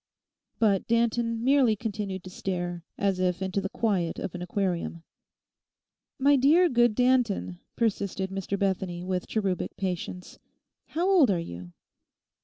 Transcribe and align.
But 0.57 0.87
Danton 0.87 1.43
merely 1.43 1.75
continued 1.75 2.23
to 2.23 2.31
stare, 2.31 2.83
as 2.97 3.19
if 3.19 3.39
into 3.39 3.61
the 3.61 3.69
quiet 3.69 4.17
of 4.17 4.33
an 4.33 4.41
aquarium. 4.41 5.03
'My 6.17 6.35
dear 6.37 6.69
good 6.69 6.95
Danton,' 6.95 7.59
persisted 7.75 8.31
Mr 8.31 8.57
Bethany 8.57 9.03
with 9.03 9.27
cherubic 9.27 9.77
patience, 9.77 10.39
'how 10.87 11.07
old 11.07 11.29
are 11.29 11.37
you? 11.37 11.73